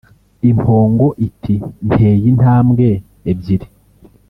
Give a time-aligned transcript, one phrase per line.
[0.49, 1.55] impongo iti
[1.87, 2.87] «nteye intambwe
[3.31, 3.67] ebyiri